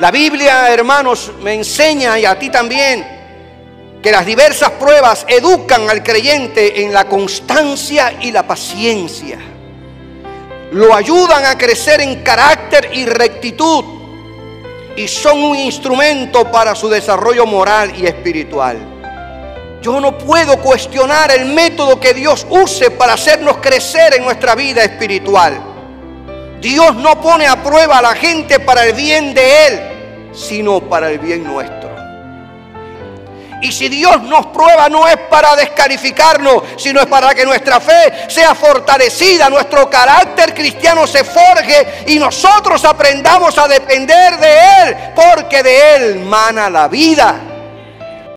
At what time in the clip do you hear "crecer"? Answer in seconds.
11.56-12.02, 23.58-24.14